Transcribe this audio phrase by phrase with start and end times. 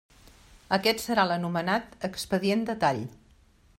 [0.77, 3.03] Aquest serà l'anomenat expedient de tall.